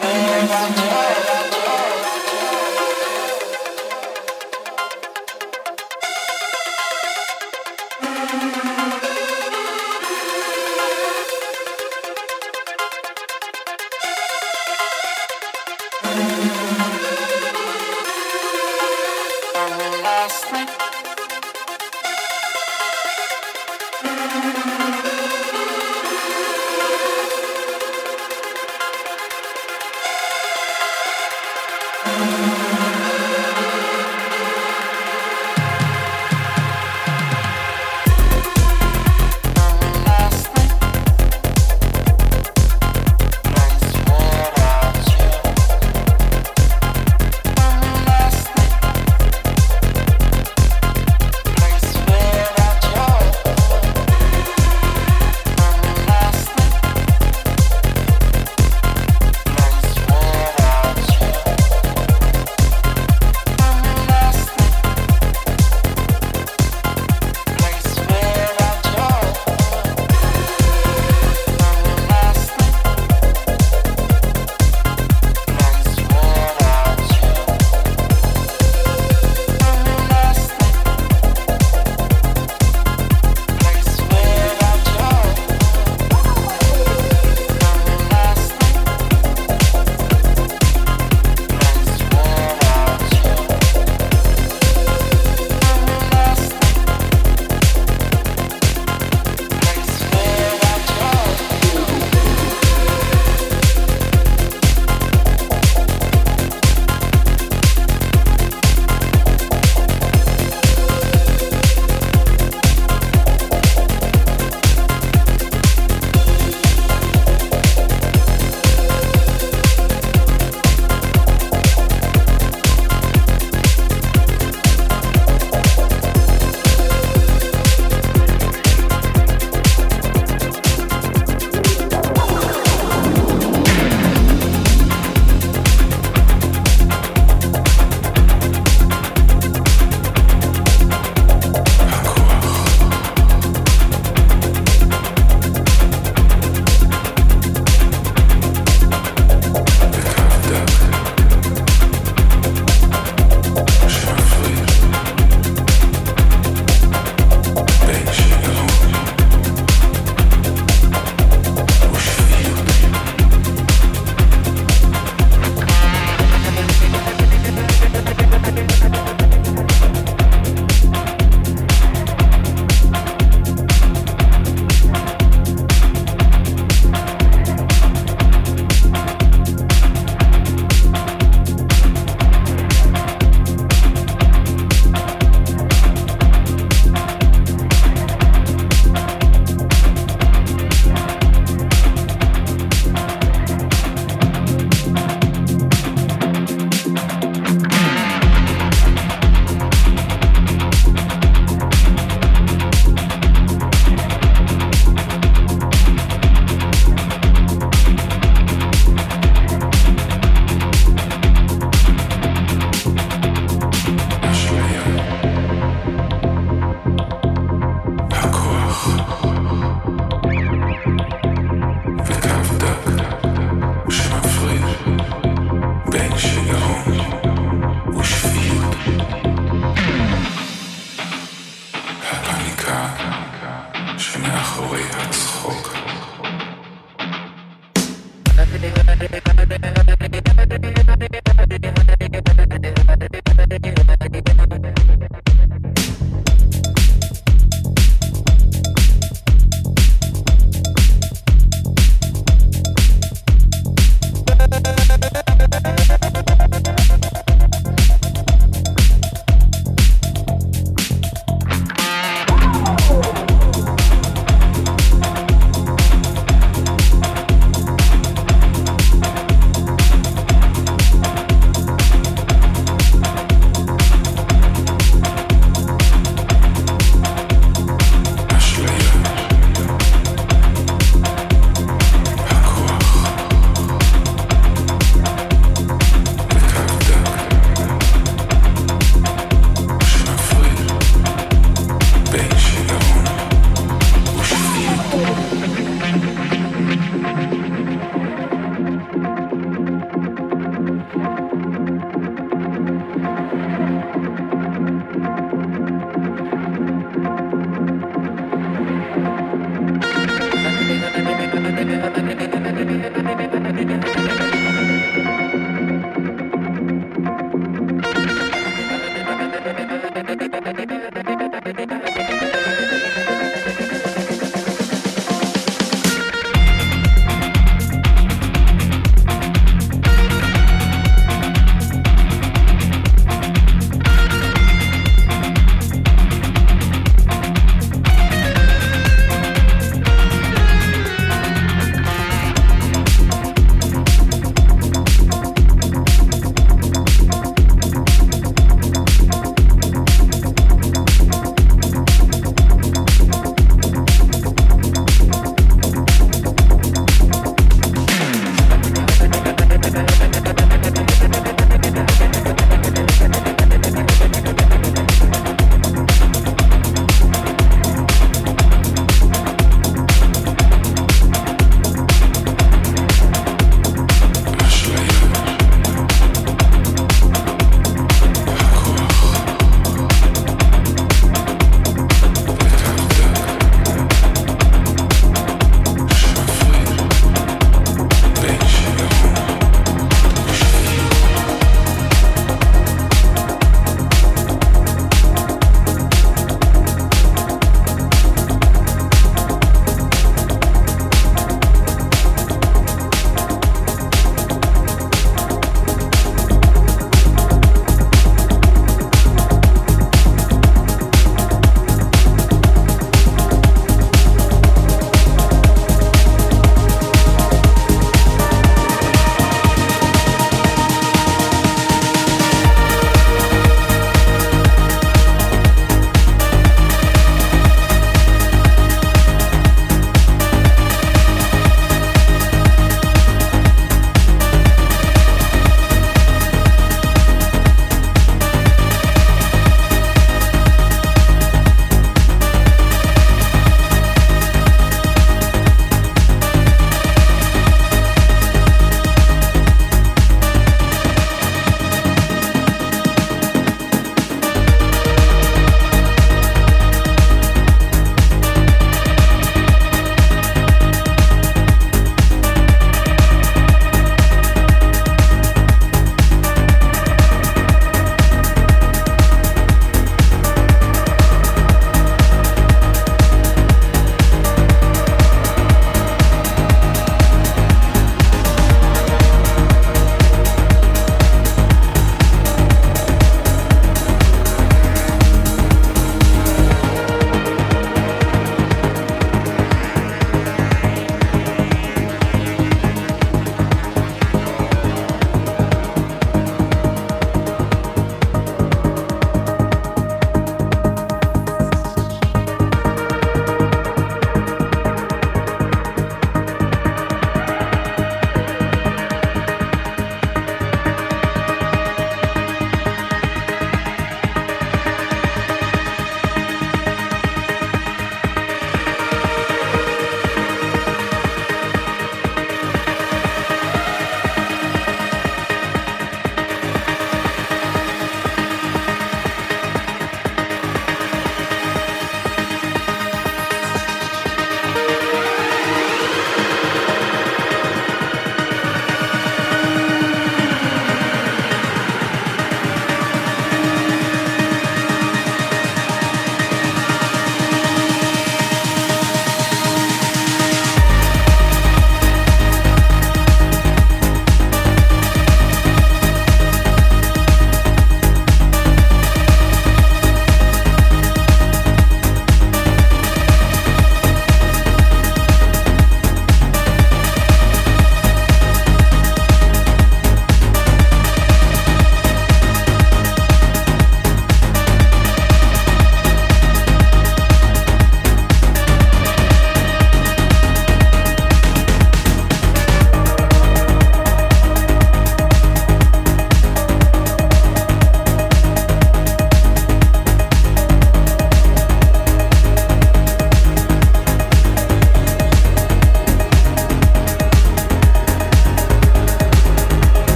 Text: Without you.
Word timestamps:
Without 0.00 0.78
you. 0.78 0.79